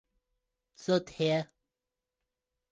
[0.83, 1.45] Sudhir.